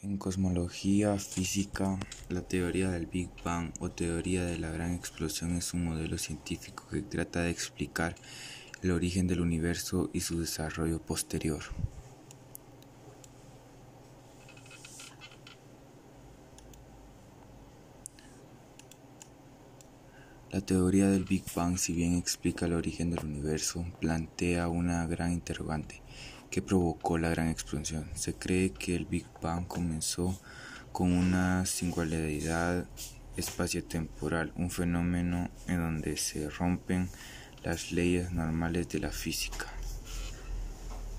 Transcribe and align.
En 0.00 0.16
cosmología 0.16 1.18
física, 1.18 1.98
la 2.28 2.42
teoría 2.42 2.88
del 2.88 3.06
Big 3.06 3.30
Bang 3.42 3.72
o 3.80 3.90
teoría 3.90 4.44
de 4.44 4.56
la 4.56 4.70
gran 4.70 4.94
explosión 4.94 5.56
es 5.56 5.74
un 5.74 5.86
modelo 5.86 6.18
científico 6.18 6.84
que 6.88 7.02
trata 7.02 7.42
de 7.42 7.50
explicar 7.50 8.14
el 8.80 8.92
origen 8.92 9.26
del 9.26 9.40
universo 9.40 10.08
y 10.12 10.20
su 10.20 10.38
desarrollo 10.38 11.02
posterior. 11.02 11.64
La 20.52 20.60
teoría 20.60 21.08
del 21.08 21.24
Big 21.24 21.42
Bang, 21.56 21.76
si 21.76 21.92
bien 21.92 22.14
explica 22.14 22.66
el 22.66 22.74
origen 22.74 23.10
del 23.10 23.24
universo, 23.24 23.84
plantea 24.00 24.68
una 24.68 25.04
gran 25.08 25.32
interrogante. 25.32 26.02
¿Qué 26.50 26.62
provocó 26.62 27.18
la 27.18 27.28
gran 27.28 27.48
explosión? 27.48 28.08
Se 28.14 28.32
cree 28.32 28.70
que 28.70 28.96
el 28.96 29.04
Big 29.04 29.26
Bang 29.42 29.66
comenzó 29.66 30.40
con 30.92 31.12
una 31.12 31.66
singularidad 31.66 32.86
espaciotemporal, 33.36 34.54
un 34.56 34.70
fenómeno 34.70 35.50
en 35.66 35.76
donde 35.76 36.16
se 36.16 36.48
rompen 36.48 37.10
las 37.62 37.92
leyes 37.92 38.32
normales 38.32 38.88
de 38.88 38.98
la 39.00 39.10
física. 39.10 39.66